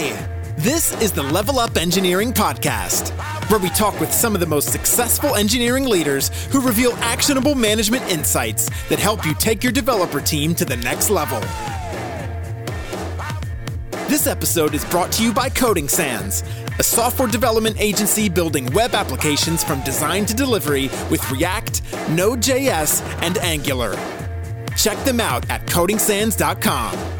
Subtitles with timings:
[0.00, 3.10] Hey, this is the Level Up Engineering Podcast,
[3.50, 8.10] where we talk with some of the most successful engineering leaders who reveal actionable management
[8.10, 11.38] insights that help you take your developer team to the next level.
[14.08, 16.44] This episode is brought to you by Coding Sans,
[16.78, 23.36] a software development agency building web applications from design to delivery with React, Node.js, and
[23.36, 23.94] Angular.
[24.78, 27.19] Check them out at codingsans.com.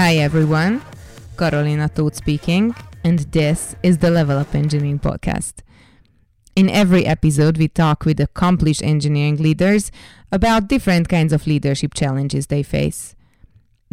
[0.00, 0.80] Hi everyone,
[1.36, 5.56] Carolina Toth speaking, and this is the Level Up Engineering Podcast.
[6.56, 9.92] In every episode, we talk with accomplished engineering leaders
[10.32, 13.14] about different kinds of leadership challenges they face.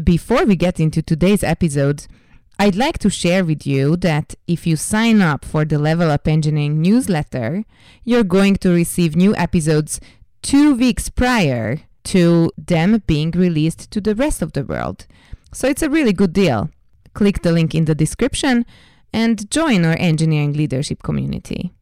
[0.01, 2.07] Before we get into today's episode,
[2.57, 6.25] I'd like to share with you that if you sign up for the Level Up
[6.25, 7.65] Engineering newsletter,
[8.05, 9.99] you're going to receive new episodes
[10.41, 15.05] two weeks prior to them being released to the rest of the world.
[15.57, 16.69] So it's a really good deal.
[17.15, 18.63] Click the link in the description
[19.11, 21.73] and join our engineering leadership community.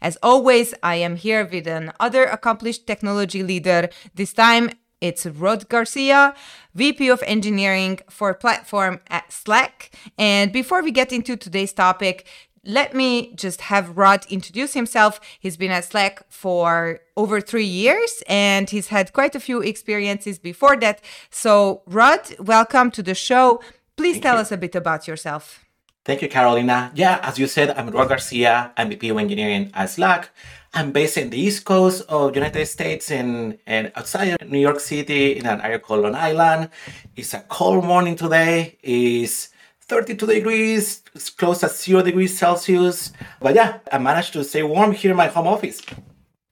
[0.00, 3.88] As always, I am here with another accomplished technology leader.
[4.14, 6.36] This time it's Rod Garcia,
[6.76, 9.90] VP of Engineering for Platform at Slack.
[10.16, 12.28] And before we get into today's topic,
[12.64, 15.20] let me just have Rod introduce himself.
[15.40, 20.38] He's been at Slack for over three years and he's had quite a few experiences
[20.38, 21.00] before that.
[21.30, 23.60] So, Rod, welcome to the show.
[23.96, 24.40] Please Thank tell you.
[24.42, 25.64] us a bit about yourself.
[26.04, 26.90] Thank you, Carolina.
[26.94, 28.72] Yeah, as you said, I'm Rod Garcia.
[28.76, 30.30] I'm VP of Engineering at Slack.
[30.74, 34.80] I'm based in the East Coast of United States and, and outside of New York
[34.80, 36.70] City in an area called Long Island.
[37.14, 38.78] It's a cold morning today.
[38.82, 39.50] It's
[39.86, 41.02] 32 degrees.
[41.36, 43.12] Close to zero degrees Celsius.
[43.40, 45.80] But yeah, I managed to stay warm here in my home office.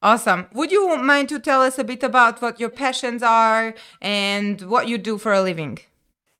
[0.03, 0.47] Awesome.
[0.53, 4.87] Would you mind to tell us a bit about what your passions are and what
[4.87, 5.77] you do for a living?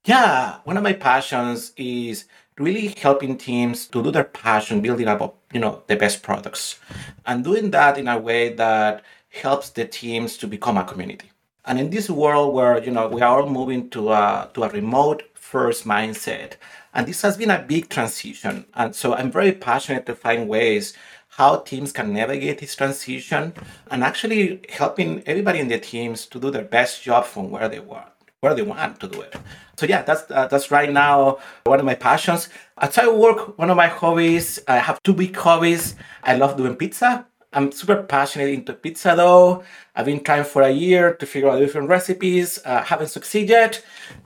[0.05, 2.25] Yeah, one of my passions is
[2.57, 6.79] really helping teams to do their passion, building up, you know, the best products,
[7.27, 11.29] and doing that in a way that helps the teams to become a community.
[11.65, 14.69] And in this world where you know we are all moving to a to a
[14.69, 16.53] remote first mindset,
[16.93, 18.65] and this has been a big transition.
[18.73, 20.93] And so I'm very passionate to find ways
[21.29, 23.53] how teams can navigate this transition
[23.89, 27.79] and actually helping everybody in the teams to do their best job from where they
[27.79, 28.07] want
[28.41, 29.35] where they want to do it.
[29.77, 32.49] So yeah, that's uh, that's right now one of my passions.
[32.79, 34.59] Outside work, one of my hobbies.
[34.67, 35.95] I have two big hobbies.
[36.23, 37.25] I love doing pizza.
[37.53, 39.63] I'm super passionate into pizza dough.
[39.95, 42.59] I've been trying for a year to figure out different recipes.
[42.63, 43.79] Uh, haven't succeeded.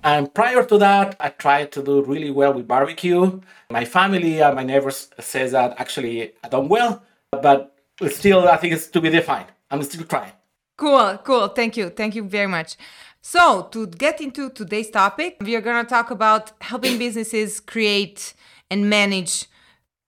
[0.03, 3.41] And prior to that, I tried to do really well with barbecue.
[3.71, 7.75] My family and my neighbors says that actually I done well, but
[8.09, 9.47] still I think it's to be defined.
[9.71, 10.31] I'm still trying.
[10.77, 11.47] Cool, cool.
[11.47, 11.89] Thank you.
[11.89, 12.75] Thank you very much.
[13.21, 18.35] So, to get into today's topic, we are going to talk about helping businesses create
[18.69, 19.47] and manage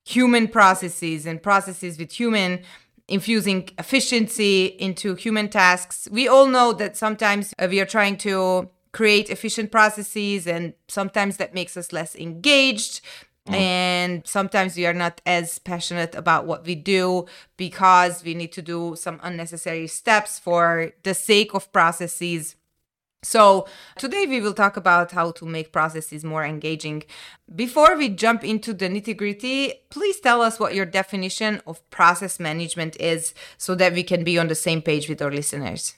[0.06, 2.62] human processes and processes with human
[3.07, 6.07] infusing efficiency into human tasks.
[6.12, 11.38] We all know that sometimes uh, we are trying to create efficient processes and sometimes
[11.38, 13.01] that makes us less engaged.
[13.50, 18.62] And sometimes we are not as passionate about what we do because we need to
[18.62, 22.56] do some unnecessary steps for the sake of processes
[23.24, 23.68] so,
[23.98, 27.04] today we will talk about how to make processes more engaging.
[27.56, 32.40] Before we jump into the nitty gritty, please tell us what your definition of process
[32.40, 35.96] management is so that we can be on the same page with our listeners.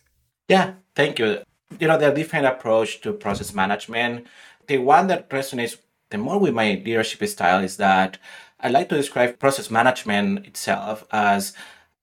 [0.48, 1.40] Yeah, thank you.
[1.78, 4.26] You know, there are different approach to process management.
[4.68, 5.78] The one that resonates
[6.10, 8.18] the more with my leadership style is that
[8.62, 11.54] I like to describe process management itself as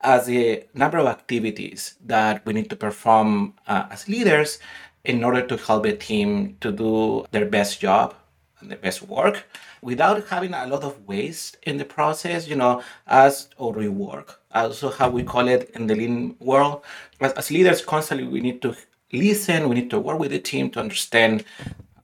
[0.03, 4.59] as a number of activities that we need to perform uh, as leaders
[5.07, 8.15] in order to help the team to do their best job
[8.61, 9.45] and their best work
[9.81, 14.37] without having a lot of waste in the process, you know, as or rework.
[14.53, 16.83] Also, how we call it in the lean world.
[17.21, 18.75] As, as leaders, constantly we need to
[19.13, 21.45] listen, we need to work with the team to understand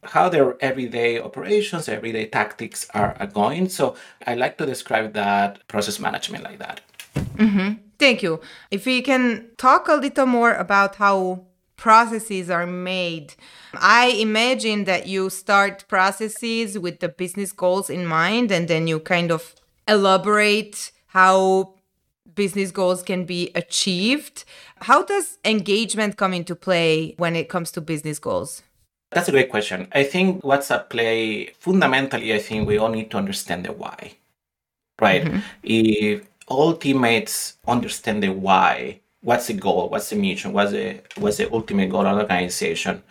[0.05, 3.69] how their everyday operations, everyday tactics are, are going.
[3.69, 3.97] So
[4.27, 6.81] I like to describe that process management like that.
[7.15, 7.75] Mm-hmm.
[7.99, 8.41] Thank you.
[8.71, 11.47] If we can talk a little more about how
[11.83, 13.35] processes are made.
[13.75, 19.01] I imagine that you start processes with the business goals in mind and then you
[19.01, 19.57] kind of
[19.89, 21.75] elaborate how
[22.37, 24.45] business goals can be achieved.
[24.83, 28.63] How does engagement come into play when it comes to business goals?
[29.11, 29.89] That's a great question.
[29.91, 34.13] I think what's at play fundamentally, I think we all need to understand the why,
[35.01, 35.25] right?
[35.25, 35.39] Mm-hmm.
[35.65, 41.39] If all teammates understand the why, what's the goal, what's the mission, what's the what's
[41.39, 43.03] the ultimate goal of the organization,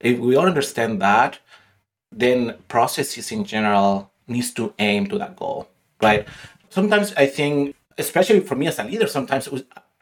[0.00, 1.38] If we all understand that,
[2.12, 5.68] then processes in general needs to aim to that goal,
[6.02, 6.26] right?
[6.70, 9.48] Sometimes I think, especially for me as a leader, sometimes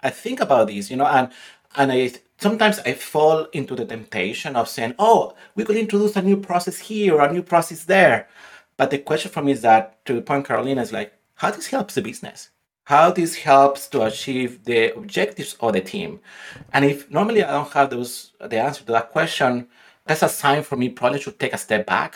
[0.02, 1.28] I think about these, you know, and
[1.76, 6.22] and I sometimes I fall into the temptation of saying, "Oh, we could introduce a
[6.22, 8.28] new process here or a new process there,"
[8.76, 11.66] but the question for me is that, to the point Carolina is like, how this
[11.68, 12.50] helps the business?
[12.84, 16.20] How this helps to achieve the objectives of the team?
[16.72, 19.68] And if normally I don't have those the answer to that question,
[20.04, 22.14] that's a sign for me probably should take a step back,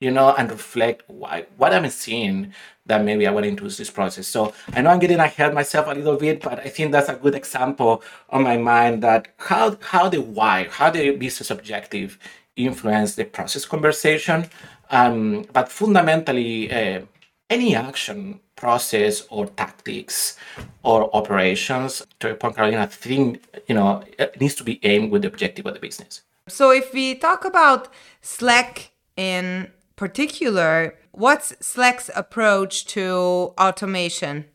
[0.00, 2.52] you know, and reflect why what I'm seeing
[2.86, 4.26] that maybe I went into this process.
[4.26, 7.14] So I know I'm getting ahead myself a little bit, but I think that's a
[7.14, 12.18] good example on my mind that how how the why, how the business objective
[12.56, 14.46] influence the process conversation.
[14.90, 17.02] Um, but fundamentally, uh,
[17.48, 20.36] any action, process, or tactics
[20.82, 25.10] or operations, to your point Carolina, I think you know it needs to be aimed
[25.10, 26.22] with the objective of the business.
[26.48, 27.88] So if we talk about
[28.20, 34.46] Slack in particular, what's Slack's approach to automation?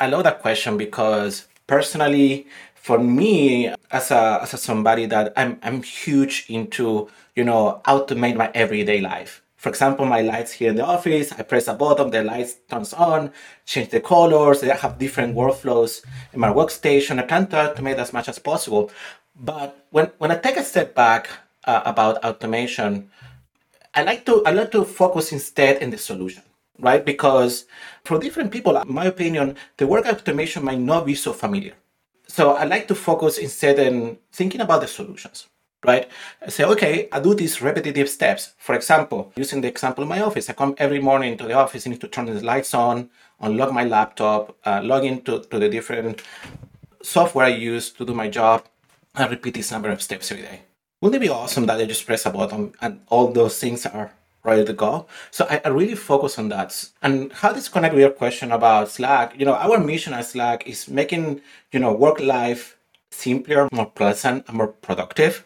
[0.00, 5.58] I love that question because personally, for me, as a as a somebody that I'm
[5.62, 9.43] I'm huge into, you know, automate my everyday life.
[9.64, 12.92] For example, my lights here in the office, I press a button, the lights turns
[12.92, 13.32] on,
[13.64, 17.18] change the colors, I have different workflows in my workstation.
[17.18, 18.90] I try to automate as much as possible.
[19.34, 21.30] But when, when I take a step back
[21.64, 23.08] uh, about automation,
[23.94, 26.42] I like to I like to focus instead in the solution,
[26.78, 27.02] right?
[27.02, 27.64] Because
[28.04, 31.72] for different people, in my opinion, the work automation might not be so familiar.
[32.26, 35.48] So I like to focus instead in thinking about the solutions
[35.84, 36.08] right?
[36.44, 38.52] I say, okay, I do these repetitive steps.
[38.58, 41.86] For example, using the example in my office, I come every morning to the office,
[41.86, 43.10] I need to turn the lights on,
[43.40, 46.22] unlock my laptop, uh, log into to the different
[47.02, 48.64] software I use to do my job,
[49.14, 50.60] and repeat this number of steps every day.
[51.00, 54.12] Wouldn't it be awesome that I just press a button and all those things are
[54.42, 55.06] ready to go?
[55.30, 56.88] So I, I really focus on that.
[57.02, 59.38] And how this connect with your question about Slack?
[59.38, 61.42] You know, our mission at Slack is making,
[61.72, 62.76] you know, work life
[63.10, 65.44] simpler, more pleasant, and more productive.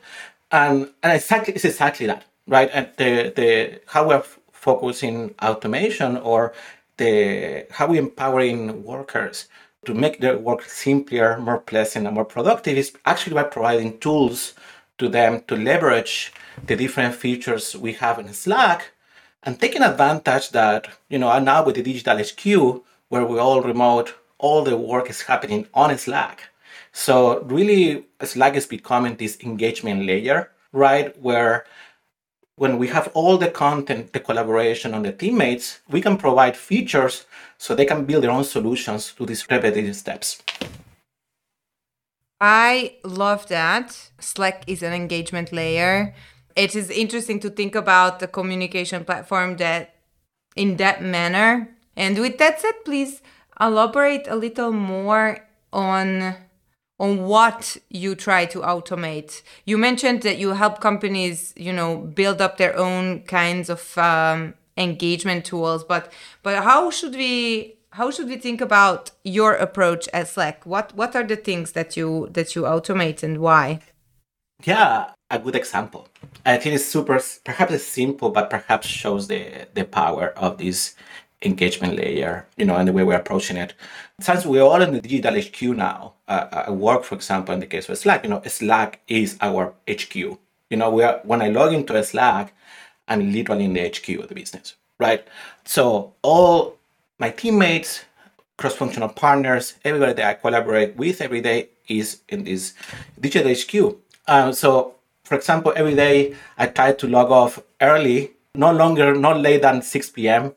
[0.50, 2.70] And and exactly it's exactly that, right?
[2.72, 6.52] And the the how we're focusing automation or
[6.96, 9.48] the how we're empowering workers
[9.84, 14.54] to make their work simpler, more pleasant, and more productive is actually by providing tools
[14.98, 16.32] to them to leverage
[16.66, 18.92] the different features we have in Slack
[19.42, 24.14] and taking advantage that, you know, now with the digital HQ, where we all remote,
[24.38, 26.50] all the work is happening on Slack.
[26.98, 31.16] So really, Slack is becoming this engagement layer, right?
[31.22, 31.64] Where
[32.56, 37.24] when we have all the content, the collaboration on the teammates, we can provide features
[37.56, 40.42] so they can build their own solutions to these repetitive steps.
[42.40, 44.10] I love that.
[44.18, 46.16] Slack is an engagement layer.
[46.56, 49.94] It is interesting to think about the communication platform that
[50.56, 51.68] in that manner.
[51.96, 53.22] And with that said, please
[53.60, 56.34] elaborate a little more on
[56.98, 59.42] on what you try to automate.
[59.64, 64.54] You mentioned that you help companies, you know, build up their own kinds of um,
[64.76, 66.12] engagement tools, but
[66.42, 70.66] but how should we how should we think about your approach at Slack?
[70.66, 73.80] What what are the things that you that you automate and why?
[74.64, 76.08] Yeah, a good example.
[76.44, 80.96] I think it's super perhaps it's simple, but perhaps shows the the power of this
[81.42, 83.74] engagement layer, you know, and the way we're approaching it.
[84.20, 87.66] Since we're all in the digital HQ now, uh, I work, for example, in the
[87.66, 90.14] case of Slack, you know, Slack is our HQ.
[90.16, 90.38] You
[90.76, 92.52] know, we are, when I log into Slack,
[93.06, 95.26] I'm literally in the HQ of the business, right?
[95.64, 96.76] So all
[97.18, 98.04] my teammates,
[98.56, 102.74] cross-functional partners, everybody that I collaborate with every day is in this
[103.18, 103.96] digital HQ.
[104.26, 109.41] Uh, so, for example, every day I try to log off early, no longer, not
[109.41, 110.53] late than 6 p.m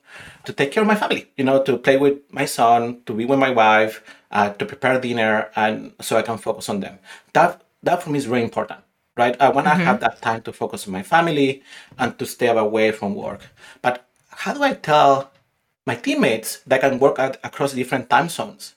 [0.46, 3.25] to take care of my family, you know, to play with my son, to be
[3.25, 7.00] with my wife, uh, to prepare dinner, and so I can focus on them.
[7.34, 8.81] That that for me is very important,
[9.17, 9.39] right?
[9.39, 9.84] I want to mm-hmm.
[9.84, 11.63] have that time to focus on my family
[11.98, 13.41] and to stay away from work.
[13.81, 15.31] But how do I tell
[15.86, 18.75] my teammates that I can work at, across different time zones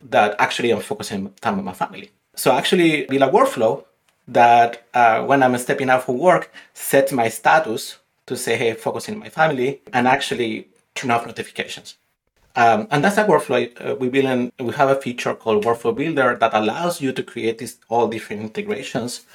[0.00, 2.10] that actually I'm focusing time on my family?
[2.36, 3.84] So actually build a workflow
[4.26, 9.08] that uh, when I'm stepping out for work, sets my status to say, hey, focus
[9.08, 11.96] in my family, and actually turn off notifications.
[12.56, 13.68] Um, and that's a workflow.
[13.84, 17.22] Uh, we build in, we have a feature called Workflow Builder that allows you to
[17.22, 19.26] create these all different integrations.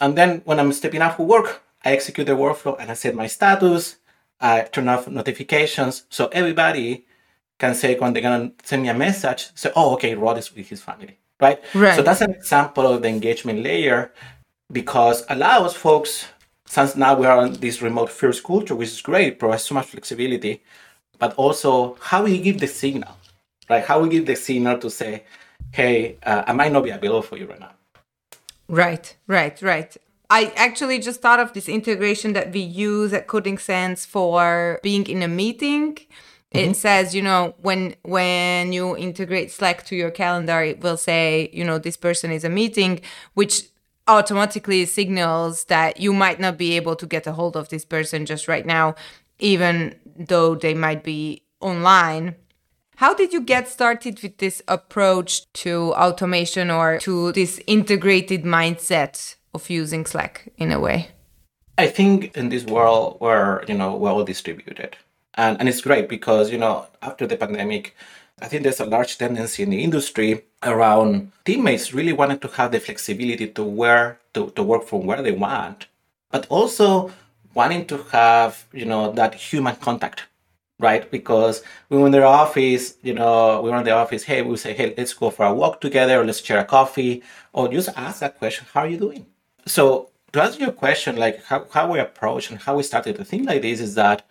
[0.00, 3.14] And then when I'm stepping out for work, I execute the workflow and I set
[3.14, 3.96] my status.
[4.40, 7.06] I turn off notifications so everybody
[7.58, 10.68] can say when they're gonna send me a message, say, "Oh, okay, Rod is with
[10.68, 11.60] his family." Right?
[11.74, 11.94] right.
[11.94, 14.12] So that's an example of the engagement layer
[14.72, 16.26] because allows folks
[16.68, 19.86] since now we are on this remote first culture, which is great, provides so much
[19.86, 20.62] flexibility,
[21.18, 23.16] but also how we give the signal,
[23.70, 23.84] right?
[23.84, 25.24] How we give the signal to say,
[25.72, 27.72] hey, uh, I might not be available for you right now.
[28.68, 29.96] Right, right, right.
[30.30, 35.06] I actually just thought of this integration that we use at Coding Sans for being
[35.06, 35.94] in a meeting.
[35.94, 36.70] Mm-hmm.
[36.70, 41.48] It says, you know, when when you integrate Slack to your calendar, it will say,
[41.52, 43.00] you know, this person is a meeting,
[43.32, 43.68] which
[44.08, 48.26] automatically signals that you might not be able to get a hold of this person
[48.26, 48.94] just right now,
[49.38, 52.34] even though they might be online.
[52.96, 59.36] How did you get started with this approach to automation or to this integrated mindset
[59.54, 61.10] of using Slack in a way?
[61.76, 64.96] I think in this world where, you know, we're all distributed.
[65.34, 67.94] And, and it's great because, you know, after the pandemic,
[68.40, 72.72] I think there's a large tendency in the industry around teammates really wanting to have
[72.72, 75.86] the flexibility to where to, to work from where they want,
[76.30, 77.12] but also
[77.54, 80.24] wanting to have, you know, that human contact,
[80.78, 81.10] right?
[81.10, 84.56] Because we were in their office, you know, we were in the office, hey, we
[84.56, 87.88] say, hey, let's go for a walk together, or let's share a coffee, or just
[87.96, 89.26] ask that question, how are you doing?
[89.66, 93.24] So to answer your question, like how, how we approach and how we started to
[93.24, 94.24] think like this is that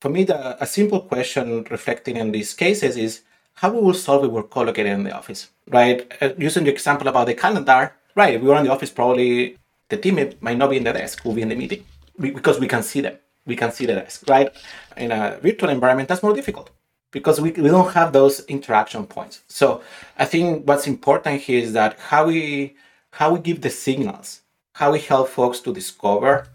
[0.00, 3.22] for me, the, a simple question reflecting in these cases is
[3.54, 6.10] how we will solve it we're co-located in the office, right?
[6.20, 8.34] Uh, using the example about the calendar, right?
[8.34, 9.56] If we were in the office, probably
[9.88, 11.84] the team might not be in the desk, We'll be in the meeting
[12.18, 13.16] because we can see them.
[13.46, 14.50] We can see the desk, right?
[14.96, 16.70] In a virtual environment, that's more difficult
[17.12, 19.42] because we, we don't have those interaction points.
[19.48, 19.82] So
[20.18, 22.76] I think what's important here is that how we
[23.12, 24.42] how we give the signals,
[24.74, 26.48] how we help folks to discover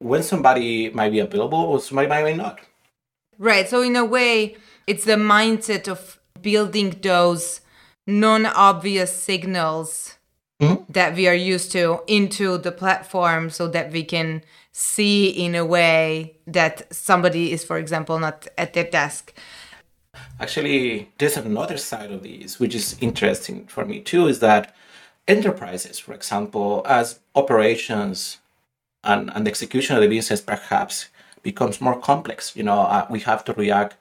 [0.00, 2.60] when somebody might be available or somebody might not.
[3.38, 3.68] Right.
[3.68, 7.60] So in a way, it's the mindset of building those
[8.06, 10.14] non-obvious signals
[10.60, 10.92] mm-hmm.
[10.92, 15.64] that we are used to into the platform so that we can see in a
[15.64, 19.32] way that somebody is for example not at their desk
[20.40, 24.74] actually there's another side of these which is interesting for me too is that
[25.28, 28.38] enterprises for example as operations
[29.04, 31.06] and, and execution of the business perhaps
[31.44, 32.56] becomes more complex.
[32.56, 33.96] You know, uh, we have to react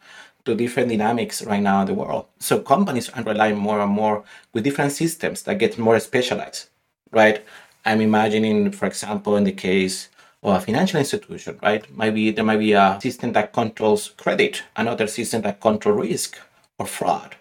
[0.46, 2.26] to different dynamics right now in the world.
[2.40, 4.24] So companies are relying more and more
[4.54, 6.70] with different systems that get more specialized,
[7.12, 7.44] right?
[7.86, 10.10] I'm imagining, for example, in the case
[10.42, 11.86] of a financial institution, right?
[11.96, 16.38] Maybe there might be a system that controls credit, another system that controls risk
[16.78, 17.36] or fraud.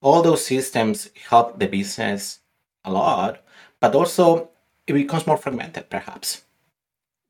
[0.00, 2.40] All those systems help the business
[2.84, 3.40] a lot,
[3.78, 4.50] but also
[4.86, 6.42] it becomes more fragmented, perhaps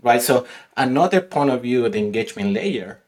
[0.02, 0.20] right?
[0.20, 3.00] So another point of view the engagement layer,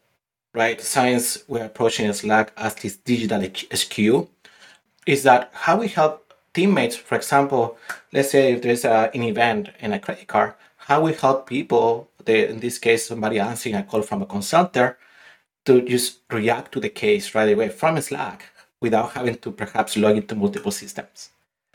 [0.52, 0.80] right?
[0.80, 4.28] Science we're approaching Slack as this digital HQ,
[5.06, 7.76] is that how we help teammates, for example,
[8.12, 12.08] let's say if there's a, an event in a credit card, how we help people,
[12.26, 14.96] in this case, somebody answering a call from a consultant,
[15.64, 18.44] to just react to the case right away from Slack
[18.80, 21.30] without having to perhaps log into multiple systems.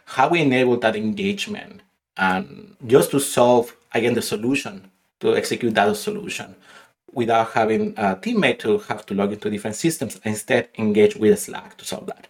[0.05, 1.81] How we enable that engagement
[2.15, 6.55] and just to solve, again, the solution to execute that solution.
[7.11, 11.75] Without having a teammate to have to log into different systems instead engage with slack
[11.77, 12.27] to solve that.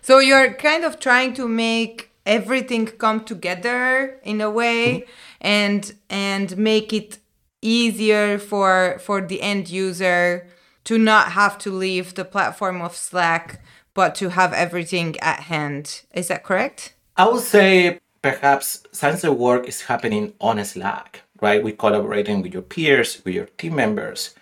[0.00, 5.10] So you're kind of trying to make everything come together in a way mm-hmm.
[5.40, 7.18] and and make it
[7.62, 10.46] easier for for the end user
[10.84, 13.60] to not have to leave the platform of slack
[13.94, 16.02] but to have everything at hand.
[16.14, 16.94] Is that correct?
[17.16, 21.62] I would say perhaps since the work is happening on slack right?
[21.62, 24.34] We're collaborating with your peers, with your team members,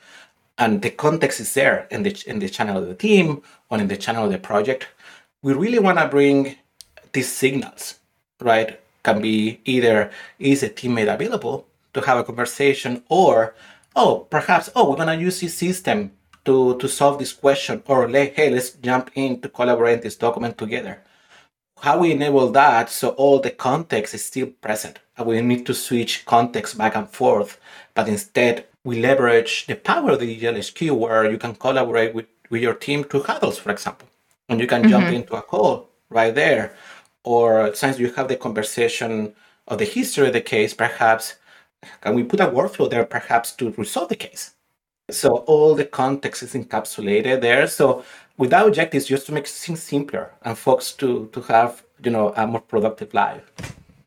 [0.59, 3.89] and the context is there in the in the channel of the team or in
[3.89, 4.87] the channel of the project.
[5.43, 6.57] We really want to bring
[7.13, 7.99] these signals,
[8.41, 8.79] right?
[9.03, 13.55] Can be either is a teammate available to have a conversation, or
[13.97, 16.13] oh, perhaps oh, we're gonna use this system
[16.45, 21.03] to to solve this question, or hey, let's jump in to collaborate this document together
[21.81, 24.99] how we enable that so all the context is still present.
[25.25, 27.59] We need to switch context back and forth,
[27.95, 32.27] but instead we leverage the power of the digital HQ where you can collaborate with,
[32.49, 34.09] with your team to huddles, for example,
[34.49, 34.91] and you can mm-hmm.
[34.91, 36.75] jump into a call right there.
[37.25, 39.35] Or since you have the conversation
[39.69, 41.37] of the history of the case, perhaps
[42.01, 44.53] can we put a workflow there perhaps to resolve the case?
[45.11, 47.67] So all the context is encapsulated there.
[47.67, 48.05] So
[48.41, 52.11] with our objective is just to make things simpler and folks to to have you
[52.11, 53.45] know a more productive life.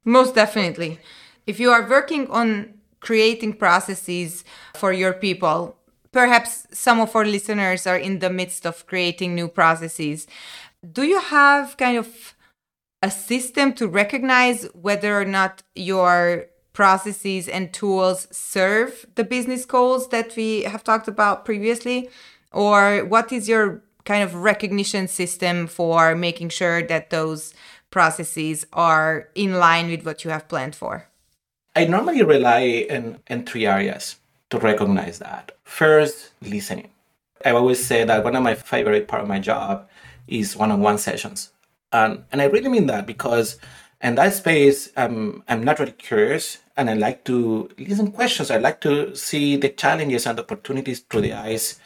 [0.04, 1.00] Most definitely.
[1.46, 4.44] If you are working on creating processes
[4.76, 5.78] for your people
[6.14, 10.28] perhaps some of our listeners are in the midst of creating new processes.
[10.90, 12.36] Do you have kind of
[13.02, 20.10] a system to recognize whether or not your processes and tools serve the business goals
[20.10, 22.10] that we have talked about previously?
[22.52, 27.54] Or what is your kind of recognition system for making sure that those
[27.90, 31.08] processes are in line with what you have planned for?
[31.76, 34.18] I normally rely in, in three areas
[34.50, 35.52] to recognize that.
[35.64, 36.90] First, listening.
[37.46, 39.90] I always say that one of my favorite part of my job
[40.28, 41.52] is one-on-one sessions.
[41.92, 43.58] And, and I really mean that because
[44.02, 48.52] in that space, um, I'm, I'm naturally curious and I like to listen questions.
[48.52, 51.80] I like to see the challenges and opportunities through the eyes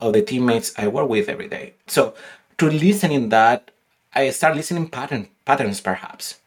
[0.00, 1.74] of the teammates I work with every day.
[1.86, 2.14] So
[2.58, 3.70] to listen in that,
[4.12, 6.40] I start listening pattern patterns perhaps.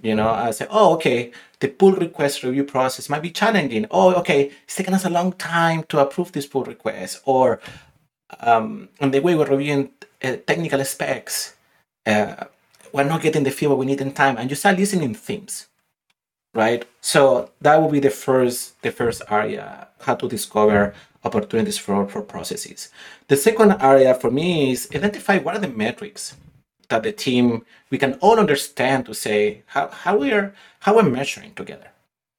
[0.00, 3.86] You know, I say, oh, okay, the pull request review process might be challenging.
[3.90, 7.20] Oh, okay, it's taking us a long time to approve this pull request.
[7.24, 7.60] Or
[8.40, 9.90] um, and the way we're reviewing
[10.22, 11.56] uh, technical specs,
[12.06, 12.44] uh,
[12.92, 14.36] we're not getting the feedback we need in time.
[14.36, 15.66] And you start listening themes,
[16.54, 16.84] right?
[17.00, 20.94] So that would be the first the first area, how to discover
[21.24, 22.90] opportunities for, for processes.
[23.28, 26.36] The second area for me is identify what are the metrics
[26.88, 31.54] that the team we can all understand to say how, how we're how we're measuring
[31.54, 31.88] together,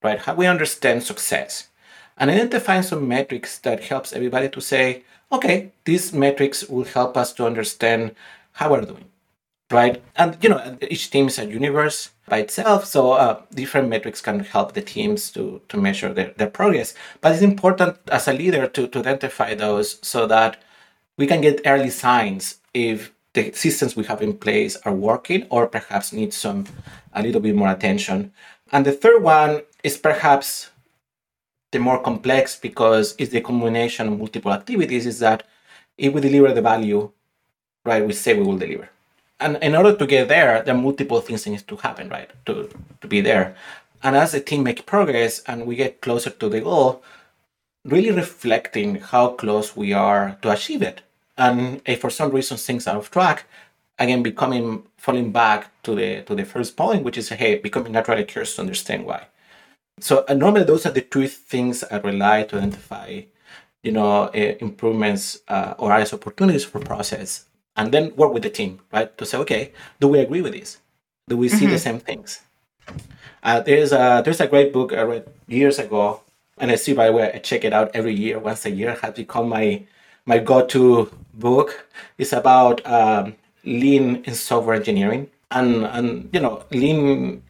[0.04, 0.20] right?
[0.20, 1.68] How we understand success.
[2.18, 7.32] And identifying some metrics that helps everybody to say, okay, these metrics will help us
[7.34, 8.16] to understand
[8.54, 9.06] how we're doing,
[9.72, 10.02] right?
[10.16, 14.40] And you know, each team is a universe by itself, so uh, different metrics can
[14.42, 16.94] help the teams to to measure their, their progress.
[17.22, 20.62] But it's important as a leader to to identify those so that
[21.18, 25.68] we can get early signs if the systems we have in place are working or
[25.68, 26.66] perhaps need some
[27.14, 28.32] a little bit more attention.
[28.72, 30.70] And the third one is perhaps
[31.72, 35.44] the more complex because it's the combination of multiple activities is that
[35.98, 37.12] if we deliver the value,
[37.86, 38.90] right, we say we will deliver.
[39.40, 42.30] And in order to get there, there are multiple things that need to happen, right,
[42.46, 42.70] to,
[43.02, 43.56] to be there.
[44.04, 47.04] And as the team makes progress and we get closer to the goal,
[47.86, 51.02] really reflecting how close we are to achieve it.
[51.38, 53.46] And if for some reason things are off track,
[53.98, 58.24] again becoming falling back to the to the first point, which is hey, becoming naturally
[58.24, 59.28] curious to understand why.
[60.00, 63.22] So uh, normally those are the two things I rely to identify,
[63.84, 68.50] you know, uh, improvements uh, or as opportunities for process, and then work with the
[68.50, 70.78] team, right, to say, okay, do we agree with this?
[71.28, 71.74] Do we see mm-hmm.
[71.74, 72.42] the same things?
[73.44, 76.22] Uh, there's a there's a great book I read years ago,
[76.58, 78.96] and I see by the way I check it out every year, once a year.
[79.02, 79.84] Has become my
[80.26, 81.88] my go-to book.
[82.18, 87.44] It's about um, lean in software engineering, and and you know, lean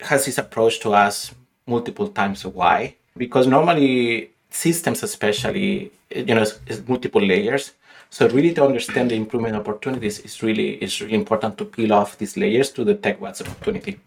[0.00, 1.34] has this approach to us
[1.66, 7.72] multiple times why because normally systems especially you know is multiple layers
[8.12, 12.18] so really to understand the improvement opportunities is really is really important to peel off
[12.18, 13.98] these layers to the tech what's opportunity.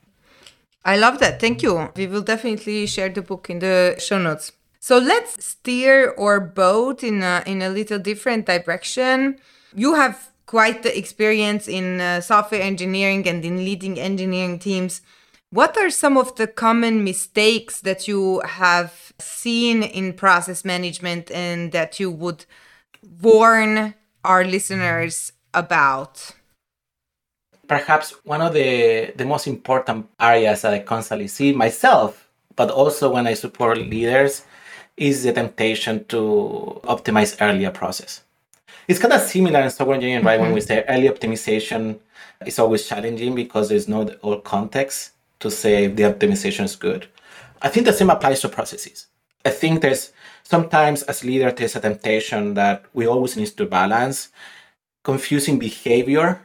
[0.86, 1.42] I love that.
[1.42, 1.90] Thank you.
[1.96, 4.52] We will definitely share the book in the show notes.
[4.80, 9.40] So let's steer our boat in a, in a little different direction.
[9.74, 15.02] You have quite the experience in uh, software engineering and in leading engineering teams.
[15.50, 21.72] What are some of the common mistakes that you have seen in process management and
[21.72, 22.46] that you would
[23.22, 26.32] warn our listeners about?
[27.68, 33.12] Perhaps one of the, the most important areas that I constantly see myself, but also
[33.12, 34.44] when I support leaders,
[34.98, 38.22] is the temptation to optimize earlier process.
[38.88, 40.36] It's kind of similar in software engineering, right?
[40.36, 40.44] Mm-hmm.
[40.44, 42.00] When we say early optimization,
[42.46, 47.08] is always challenging because there's no all context to say the optimization is good.
[47.62, 49.08] I think the same applies to processes.
[49.46, 50.12] I think there's
[50.46, 54.30] sometimes as leader there's a temptation that we always need to balance
[55.04, 56.42] confusing behavior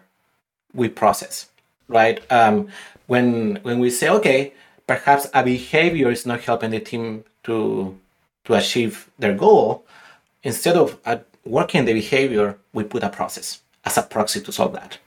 [0.74, 1.48] with process,
[1.88, 2.20] right?
[2.30, 2.68] Um,
[3.06, 4.52] when when we say okay,
[4.86, 7.98] perhaps a behavior is not helping the team to
[8.44, 9.84] to achieve their goal,
[10.42, 14.72] instead of uh, working the behavior, we put a process as a proxy to solve
[14.74, 14.98] that.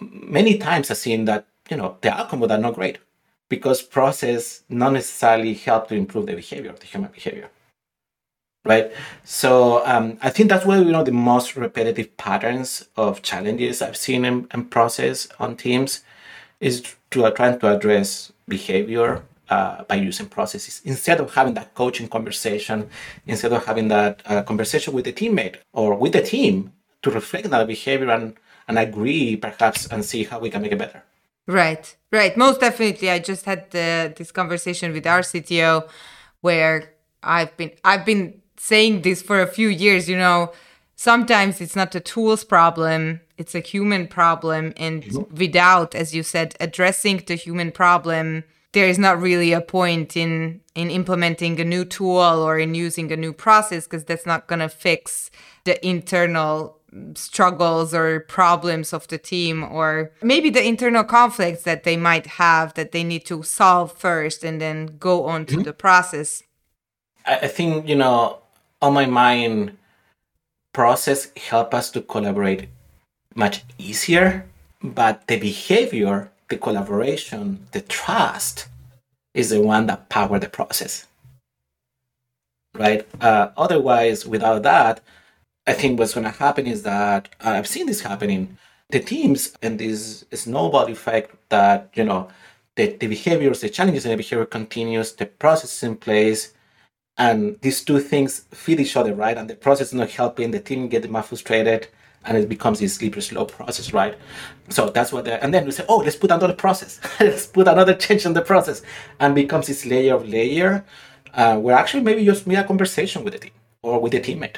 [0.00, 2.98] Many times I've seen that you know the outcome are not great
[3.48, 7.50] because process not necessarily help to improve the behavior the human behavior
[8.64, 8.92] right
[9.24, 13.82] so um, i think that's one of you know the most repetitive patterns of challenges
[13.82, 16.04] i've seen in, process on teams
[16.60, 21.74] is to uh, trying to address behavior uh, by using processes instead of having that
[21.74, 22.88] coaching conversation
[23.26, 26.72] instead of having that uh, conversation with the teammate or with the team
[27.02, 28.36] to reflect that behavior and,
[28.68, 31.02] and agree perhaps and see how we can make it better
[31.46, 32.36] Right, right.
[32.36, 33.10] Most definitely.
[33.10, 35.88] I just had this conversation with our CTO
[36.40, 40.08] where I've been I've been saying this for a few years.
[40.08, 40.52] You know,
[40.94, 46.54] sometimes it's not a tools problem; it's a human problem, and without, as you said,
[46.60, 51.84] addressing the human problem, there is not really a point in in implementing a new
[51.84, 55.30] tool or in using a new process because that's not going to fix
[55.64, 56.78] the internal
[57.14, 62.74] struggles or problems of the team or maybe the internal conflicts that they might have
[62.74, 65.62] that they need to solve first and then go on to mm-hmm.
[65.62, 66.42] the process
[67.24, 68.41] i think you know
[68.82, 69.76] on my mind
[70.74, 72.68] process help us to collaborate
[73.34, 74.44] much easier
[74.82, 78.68] but the behavior the collaboration the trust
[79.32, 81.06] is the one that power the process
[82.74, 85.00] right uh, otherwise without that
[85.66, 88.58] I think what's going to happen is that uh, I've seen this happening.
[88.90, 92.28] The teams and this snowball effect that, you know,
[92.74, 96.52] the, the behaviors, the challenges in the behavior continues, the process is in place,
[97.18, 99.36] and these two things feed each other, right?
[99.36, 100.50] And the process is not helping.
[100.50, 101.88] The team get more frustrated,
[102.24, 104.16] and it becomes this slippery slow process, right?
[104.70, 107.94] So that's what, and then we say, oh, let's put another process, let's put another
[107.94, 108.82] change in the process,
[109.20, 110.84] and becomes this layer of layer,
[111.34, 114.56] uh, where actually maybe just need a conversation with the team or with the teammate.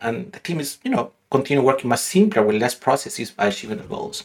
[0.00, 3.78] And the team is you know continue working much simpler with less processes by achieving
[3.78, 4.24] the goals.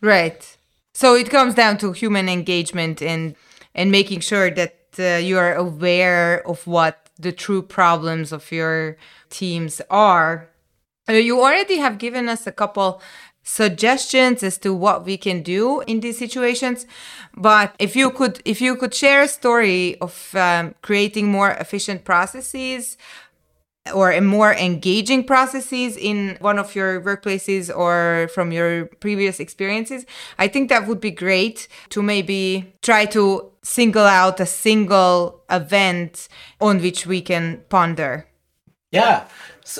[0.00, 0.56] Right.
[0.92, 3.34] So it comes down to human engagement and
[3.74, 8.96] and making sure that uh, you are aware of what the true problems of your
[9.30, 10.48] teams are.
[11.08, 13.00] Uh, you already have given us a couple
[13.42, 16.84] suggestions as to what we can do in these situations
[17.36, 22.04] but if you could if you could share a story of um, creating more efficient
[22.04, 22.98] processes
[23.94, 30.06] or more engaging processes in one of your workplaces or from your previous experiences,
[30.38, 36.28] I think that would be great to maybe try to single out a single event
[36.60, 38.26] on which we can ponder.
[38.92, 39.26] Yeah,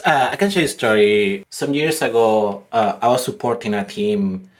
[0.05, 1.45] uh, I can share a story.
[1.51, 4.51] Some years ago, uh, I was supporting a team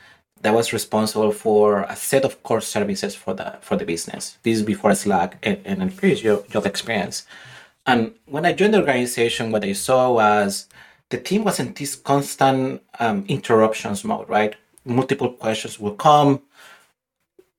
[0.43, 4.39] that was responsible for a set of core services for the for the business.
[4.45, 7.27] This is before Slack and, and previous job experience.
[7.87, 10.67] And when I joined the organization, what I saw was
[11.11, 14.57] the team was in this constant um, interruptions mode, right?
[14.85, 16.43] Multiple questions will come.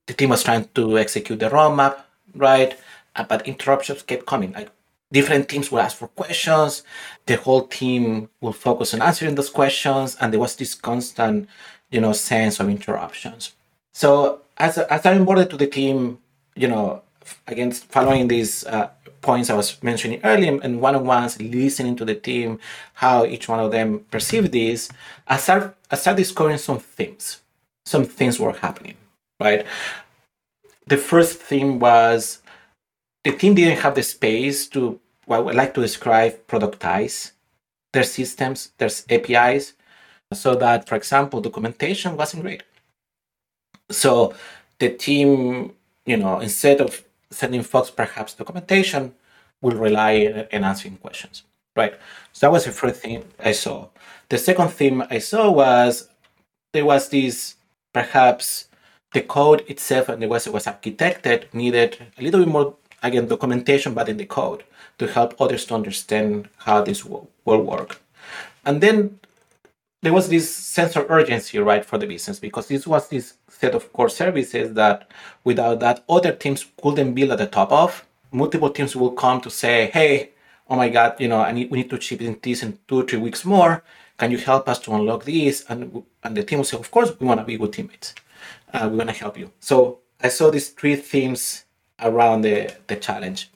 [0.06, 2.00] The team was trying to execute the roadmap,
[2.34, 2.78] right?
[3.16, 4.52] Uh, but interruptions kept coming.
[4.52, 4.70] Like
[5.10, 6.82] different teams will ask for questions.
[7.26, 11.48] The whole team will focus on answering those questions, and there was this constant,
[11.90, 13.52] you know, sense of interruptions.
[13.92, 16.18] So as as I onboarded to the team,
[16.54, 17.02] you know,
[17.46, 22.58] against following these uh, points I was mentioning earlier and one-on-ones, listening to the team,
[22.94, 24.90] how each one of them perceived this,
[25.26, 27.40] I start I start discovering some things.
[27.86, 28.96] Some things were happening,
[29.40, 29.66] right?
[30.86, 32.40] The first thing was
[33.24, 37.32] the team didn't have the space to what I like to describe productize
[37.92, 39.74] their systems, their APIs,
[40.32, 42.62] so that, for example, documentation wasn't great.
[43.90, 44.34] So
[44.78, 45.72] the team,
[46.04, 49.14] you know, instead of sending folks perhaps documentation
[49.60, 51.42] will rely on answering questions,
[51.76, 51.94] right?
[52.32, 53.88] So that was the first thing I saw.
[54.28, 56.08] The second thing I saw was
[56.72, 57.56] there was this
[57.92, 58.68] perhaps
[59.12, 63.26] the code itself and the way it was architected needed a little bit more again
[63.26, 64.64] documentation but in the code
[64.98, 68.00] to help others to understand how this will, will work.
[68.66, 69.18] And then
[70.02, 73.74] there was this sense of urgency, right, for the business because this was this set
[73.74, 75.10] of core services that
[75.44, 78.06] without that other teams couldn't build at the top of.
[78.30, 80.30] Multiple teams will come to say, hey,
[80.68, 83.00] oh my God, you know, I need, we need to ship in this in two
[83.00, 83.82] or three weeks more.
[84.18, 85.64] Can you help us to unlock this?
[85.68, 88.14] And, and the team will say, of course, we want to be good teammates.
[88.72, 89.50] Uh, we want to help you.
[89.60, 91.64] So I saw these three themes
[92.00, 93.50] around the, the challenge.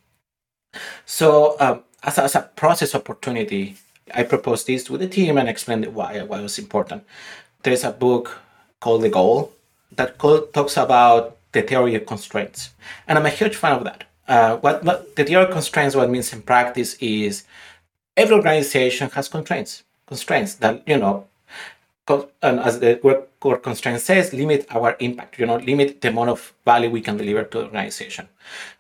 [1.05, 3.77] So um, as, as a process opportunity,
[4.15, 7.05] I proposed this to the team and explained why, why it was important.
[7.63, 8.39] There's a book
[8.81, 9.53] called The Goal
[9.97, 12.71] that talks about the theory of constraints.
[13.07, 14.05] And I'm a huge fan of that.
[14.27, 17.45] Uh, what, what the theory of constraints, what means in practice is
[18.17, 21.27] every organization has constraints, constraints that, you know,
[22.43, 26.53] and as the word constraint says, limit our impact, you know, limit the amount of
[26.65, 28.29] value we can deliver to the organization.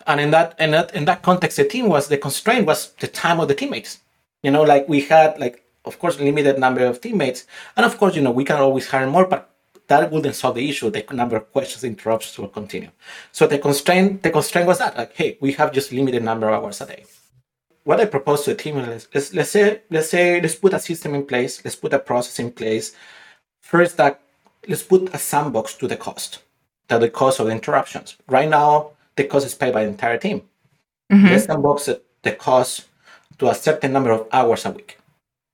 [0.06, 3.06] And in that, in that, in that context, the team was, the constraint was the
[3.06, 4.00] time of the teammates.
[4.42, 7.46] You know, like we had like, of course, limited number of teammates.
[7.76, 9.50] And of course, you know, we can always hire more, but
[9.88, 10.90] that wouldn't solve the issue.
[10.90, 12.90] The number of questions, interruptions will continue.
[13.32, 16.62] So the constraint, the constraint was that, like, hey, we have just limited number of
[16.62, 17.04] hours a day.
[17.84, 20.78] What I propose to the team is let's, let's say, let's say, let's put a
[20.78, 22.94] system in place, let's put a process in place.
[23.60, 24.20] First, that
[24.68, 26.38] let's put a sandbox to the cost,
[26.88, 28.16] to the cost of the interruptions.
[28.28, 30.42] Right now, the cost is paid by the entire team.
[31.10, 31.26] Mm-hmm.
[31.26, 31.88] Let's sandbox
[32.22, 32.86] the cost
[33.42, 34.98] to a certain number of hours a week.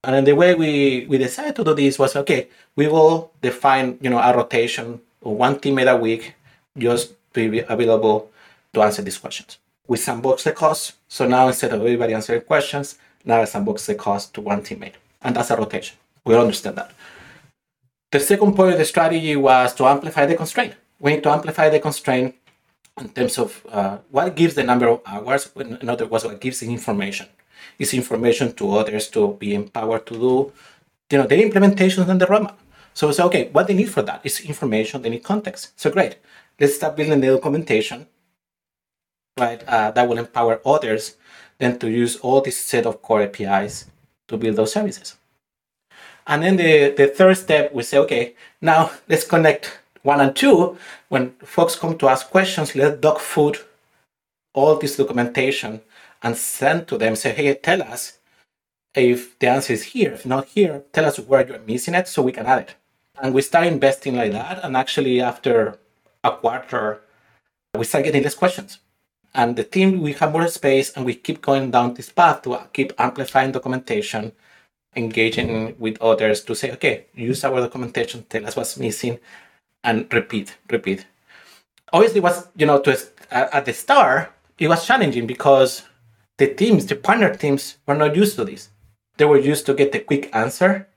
[0.04, 3.96] And then the way we, we decided to do this was okay, we will define,
[4.02, 6.34] you know, a rotation of one teammate a week
[6.76, 8.30] just to be available
[8.74, 9.56] to answer these questions.
[9.86, 10.92] We sandbox the cost.
[11.08, 14.96] So now instead of everybody answering questions, now I sandbox the cost to one teammate.
[15.22, 15.96] And that's a rotation.
[16.26, 16.92] We understand that.
[18.12, 20.74] The second point of the strategy was to amplify the constraint.
[21.00, 22.34] We need to amplify the constraint
[23.00, 26.60] in terms of uh, what gives the number of hours, in other words, what gives
[26.60, 27.26] the information.
[27.78, 30.52] Is information to others to be empowered to do,
[31.10, 32.56] you know, the implementations and the roadmap.
[32.92, 35.78] So we say, okay, what they need for that is information, they need context.
[35.78, 36.16] So great,
[36.58, 38.08] let's start building the documentation,
[39.38, 39.62] right?
[39.68, 41.16] Uh, that will empower others
[41.58, 43.86] then to use all this set of core APIs
[44.26, 45.16] to build those services.
[46.26, 50.76] And then the, the third step, we say, okay, now let's connect one and two.
[51.08, 53.58] When folks come to ask questions, let's dog food
[54.54, 55.80] all this documentation
[56.22, 58.18] and send to them, say, hey, tell us
[58.94, 60.12] if the answer is here.
[60.12, 62.74] If not here, tell us where you're missing it so we can add it.
[63.20, 64.64] And we start investing like that.
[64.64, 65.78] And actually, after
[66.24, 67.00] a quarter,
[67.76, 68.78] we start getting less questions.
[69.34, 72.58] And the team, we have more space and we keep going down this path to
[72.72, 74.32] keep amplifying documentation
[74.96, 79.18] engaging with others to say, okay, use our documentation, tell us what's missing,
[79.84, 81.06] and repeat, repeat.
[81.92, 82.98] Obviously, was you know, to
[83.30, 85.84] at the start, it was challenging because
[86.38, 88.70] the teams, the partner teams, were not used to this.
[89.16, 90.88] They were used to get the quick answer,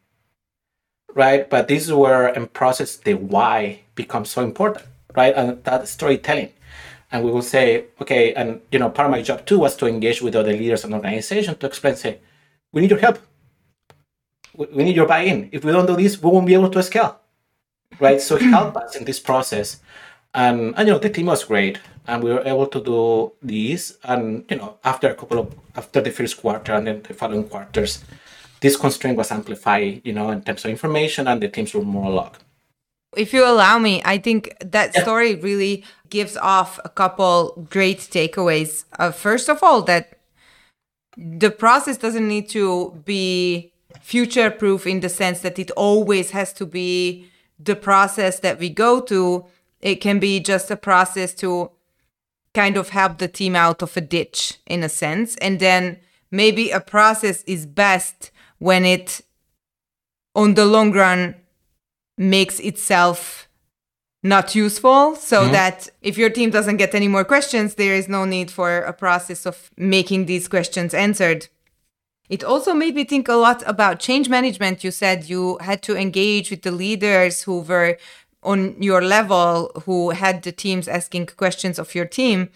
[1.14, 1.50] right?
[1.50, 5.36] But this is where in process the why becomes so important, right?
[5.36, 6.54] And that storytelling.
[7.12, 9.88] And we will say, okay, and you know, part of my job too was to
[9.88, 12.20] engage with other leaders and organization to explain, say,
[12.72, 13.20] we need your help
[14.54, 15.50] we need your buy-in.
[15.52, 17.20] If we don't do this, we won't be able to scale,
[18.00, 18.22] right?
[18.22, 19.80] So help us in this process.
[20.34, 23.98] And, and you know the team was great, and we were able to do this.
[24.04, 27.48] And you know after a couple of after the first quarter and then the following
[27.48, 28.04] quarters,
[28.62, 30.02] this constraint was amplified.
[30.04, 32.36] You know in terms of information, and the teams were more along.
[33.18, 35.04] If you allow me, I think that yeah.
[35.04, 38.86] story really gives off a couple great takeaways.
[38.98, 40.18] Uh, first of all, that
[41.18, 46.54] the process doesn't need to be future proof in the sense that it always has
[46.54, 49.46] to be the process that we go to.
[49.82, 51.72] It can be just a process to
[52.54, 55.36] kind of help the team out of a ditch in a sense.
[55.38, 59.22] And then maybe a process is best when it,
[60.36, 61.36] on the long run,
[62.18, 63.48] makes itself
[64.24, 65.54] not useful so mm-hmm.
[65.54, 68.94] that if your team doesn't get any more questions there is no need for a
[68.94, 71.48] process of making these questions answered
[72.32, 74.86] it also made me think a lot about change management.
[74.86, 77.98] You said you had to engage with the leaders who were
[78.44, 82.50] on your level, who had the teams asking questions of your team.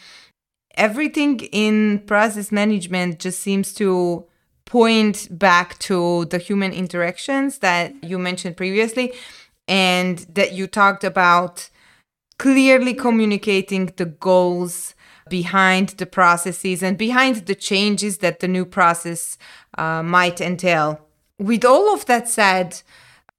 [0.75, 4.25] Everything in process management just seems to
[4.65, 9.13] point back to the human interactions that you mentioned previously
[9.67, 11.69] and that you talked about
[12.37, 14.95] clearly communicating the goals
[15.29, 19.37] behind the processes and behind the changes that the new process
[19.77, 20.99] uh, might entail.
[21.39, 22.81] With all of that said,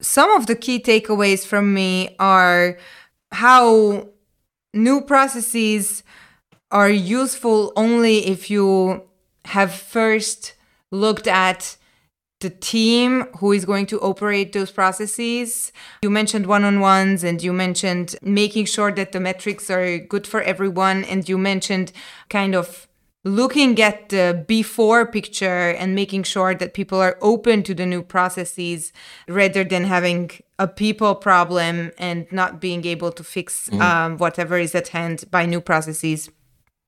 [0.00, 2.78] some of the key takeaways from me are
[3.32, 4.08] how
[4.74, 6.02] new processes
[6.70, 9.02] are useful only if you
[9.46, 10.54] have first
[10.90, 11.76] looked at
[12.40, 15.72] the team who is going to operate those processes.
[16.02, 20.26] You mentioned one on ones and you mentioned making sure that the metrics are good
[20.26, 21.04] for everyone.
[21.04, 21.92] And you mentioned
[22.28, 22.85] kind of
[23.26, 28.00] looking at the before picture and making sure that people are open to the new
[28.00, 28.92] processes
[29.26, 33.80] rather than having a people problem and not being able to fix mm.
[33.80, 36.30] um, whatever is at hand by new processes.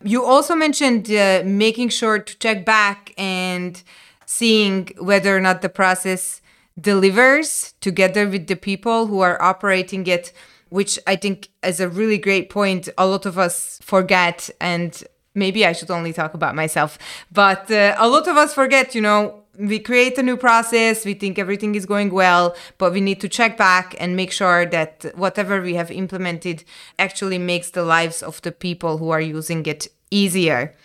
[0.05, 3.83] You also mentioned uh, making sure to check back and
[4.25, 6.41] seeing whether or not the process
[6.81, 10.33] delivers together with the people who are operating it,
[10.69, 12.89] which I think is a really great point.
[12.97, 15.03] A lot of us forget, and
[15.39, 16.99] maybe I should only talk about myself,
[17.33, 19.35] but uh, a lot of us forget, you know.
[19.61, 23.29] We create a new process, we think everything is going well, but we need to
[23.29, 26.63] check back and make sure that whatever we have implemented
[26.97, 30.77] actually makes the lives of the people who are using it easier.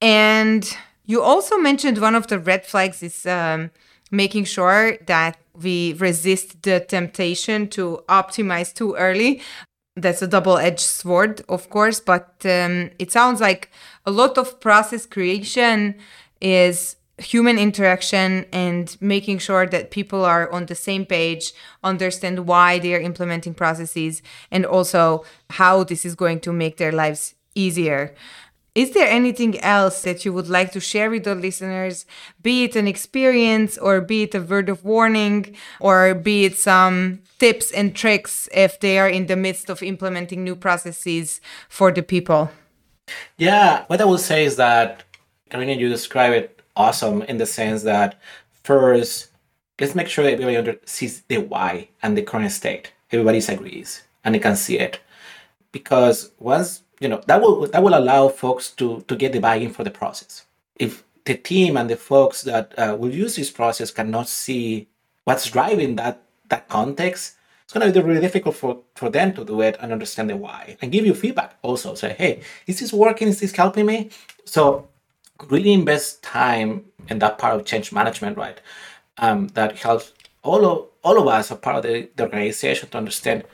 [0.00, 0.62] And
[1.04, 3.70] you also mentioned one of the red flags is um,
[4.10, 9.42] making sure that we resist the temptation to optimize too early.
[9.96, 13.70] That's a double edged sword, of course, but um, it sounds like
[14.04, 15.94] a lot of process creation
[16.40, 21.52] is human interaction and making sure that people are on the same page,
[21.84, 26.90] understand why they are implementing processes, and also how this is going to make their
[26.90, 28.12] lives easier.
[28.74, 32.06] Is there anything else that you would like to share with the listeners,
[32.42, 37.20] be it an experience or be it a word of warning or be it some
[37.38, 42.02] tips and tricks if they are in the midst of implementing new processes for the
[42.02, 42.50] people?
[43.38, 45.04] Yeah, what I will say is that
[45.50, 48.18] Carolina, you describe it awesome in the sense that
[48.64, 49.28] first,
[49.78, 52.92] let's make sure that everybody sees the why and the current state.
[53.12, 54.98] Everybody agrees and they can see it,
[55.70, 59.72] because once you know that will that will allow folks to to get the buy-in
[59.76, 60.46] for the process.
[60.76, 64.88] If the team and the folks that uh, will use this process cannot see
[65.24, 69.44] what's driving that that context, it's going to be really difficult for, for them to
[69.44, 71.94] do it and understand the why and give you feedback also.
[71.94, 73.28] Say, hey, is this working?
[73.28, 74.10] Is this helping me?
[74.44, 74.88] So
[75.50, 78.58] really invest time in that part of change management, right?
[79.18, 80.12] Um, that helps
[80.42, 83.44] all of all of us, a part of the, the organization, to understand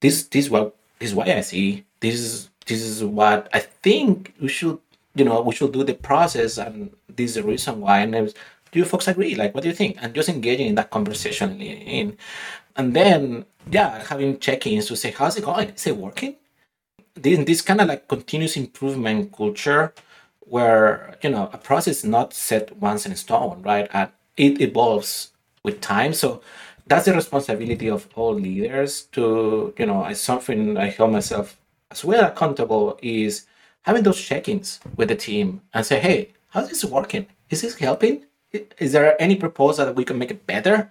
[0.00, 4.34] this this what this is why I see this is this is what I think
[4.40, 4.78] we should
[5.14, 8.00] you know we should do the process and this is the reason why.
[8.00, 8.34] And was,
[8.70, 9.34] do you folks agree?
[9.34, 9.96] Like what do you think?
[10.00, 12.16] And just engaging in that conversation in
[12.76, 15.70] and then yeah having check-ins to say how's it going?
[15.70, 16.36] Is it working?
[17.14, 19.92] This, this kind of like continuous improvement culture
[20.40, 23.88] where you know a process is not set once in stone right?
[23.92, 25.32] And it evolves
[25.64, 26.12] with time.
[26.14, 26.40] So
[26.88, 31.57] that's the responsibility of all leaders to you know it's something i hold myself
[31.90, 33.46] as well accountable is
[33.82, 37.26] having those check-ins with the team and say hey how's this working?
[37.50, 38.24] Is this helping?
[38.78, 40.90] Is there any proposal that we can make it better?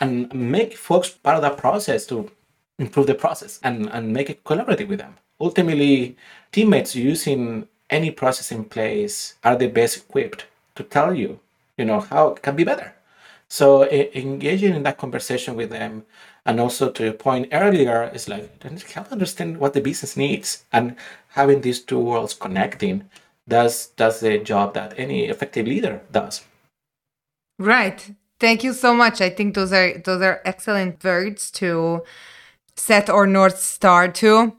[0.00, 2.30] And make folks part of that process to
[2.78, 5.14] improve the process and, and make it collaborative with them.
[5.40, 6.16] Ultimately
[6.52, 11.38] teammates using any process in place are the best equipped to tell you,
[11.76, 12.94] you know, how it can be better.
[13.48, 16.04] So engaging in that conversation with them,
[16.46, 20.96] and also to your point earlier, it's like help understand what the business needs, and
[21.28, 23.08] having these two worlds connecting
[23.48, 26.42] does does the job that any effective leader does.
[27.58, 28.14] Right.
[28.40, 29.20] Thank you so much.
[29.20, 32.02] I think those are those are excellent words to
[32.76, 34.56] set our north star to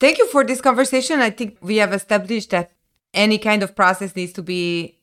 [0.00, 1.20] Thank you for this conversation.
[1.20, 2.72] I think we have established that
[3.14, 4.98] any kind of process needs to be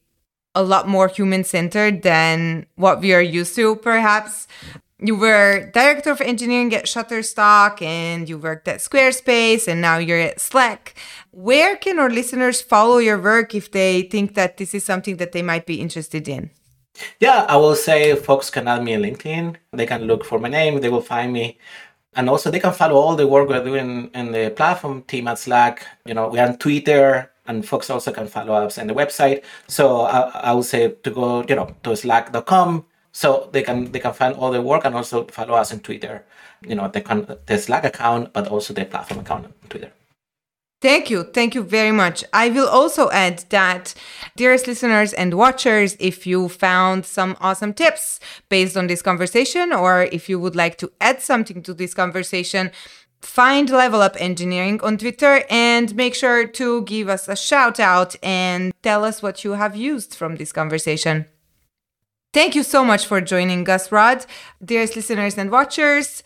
[0.54, 4.48] a lot more human centered than what we are used to, perhaps.
[5.04, 10.20] You were director of engineering at Shutterstock and you worked at Squarespace and now you're
[10.20, 10.94] at Slack.
[11.32, 15.32] Where can our listeners follow your work if they think that this is something that
[15.32, 16.52] they might be interested in?
[17.20, 19.56] Yeah, I will say folks can add me on LinkedIn.
[19.74, 21.58] They can look for my name, they will find me.
[22.14, 25.40] And also they can follow all the work we're doing in the platform team at
[25.40, 25.84] Slack.
[26.06, 29.44] You know, we're on Twitter and folks also can follow us on the website.
[29.68, 34.00] So I, I would say to go, you know, to slack.com so they can they
[34.00, 36.24] can find all the work and also follow us on Twitter.
[36.62, 39.92] You know, the, the Slack account, but also the platform account on Twitter.
[40.82, 41.24] Thank you.
[41.24, 42.24] Thank you very much.
[42.34, 43.94] I will also add that,
[44.36, 48.20] dearest listeners and watchers, if you found some awesome tips
[48.50, 52.72] based on this conversation, or if you would like to add something to this conversation,
[53.22, 58.16] find Level Up Engineering on Twitter and make sure to give us a shout out
[58.24, 61.28] and tell us what you have used from this conversation.
[62.34, 64.26] Thank you so much for joining us, Rod.
[64.64, 66.24] Dearest listeners and watchers,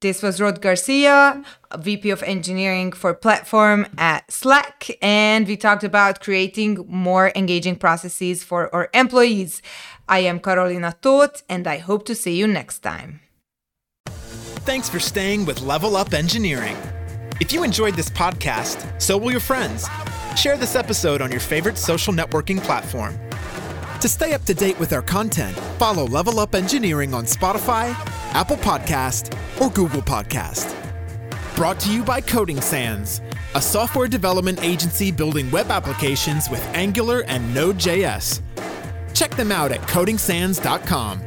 [0.00, 1.42] this was Rod Garcia,
[1.76, 8.44] VP of Engineering for Platform at Slack, and we talked about creating more engaging processes
[8.44, 9.60] for our employees.
[10.08, 13.20] I am Carolina Toth, and I hope to see you next time.
[14.64, 16.76] Thanks for staying with Level Up Engineering.
[17.40, 19.88] If you enjoyed this podcast, so will your friends.
[20.36, 23.18] Share this episode on your favorite social networking platform.
[24.00, 27.90] To stay up to date with our content, follow Level Up Engineering on Spotify,
[28.32, 30.72] Apple Podcast, or Google Podcast.
[31.56, 33.20] Brought to you by Coding Sans,
[33.56, 38.40] a software development agency building web applications with Angular and Node.js.
[39.14, 41.20] Check them out at codingsans.com.